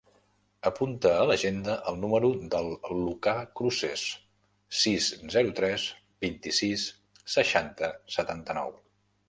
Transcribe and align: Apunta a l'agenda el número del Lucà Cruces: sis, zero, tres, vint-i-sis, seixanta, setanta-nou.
Apunta 0.67 1.09
a 1.17 1.25
l'agenda 1.31 1.75
el 1.91 1.99
número 2.05 2.31
del 2.53 2.69
Lucà 3.01 3.35
Cruces: 3.61 4.07
sis, 4.81 5.11
zero, 5.37 5.55
tres, 5.63 5.87
vint-i-sis, 6.29 6.91
seixanta, 7.39 7.93
setanta-nou. 8.19 8.77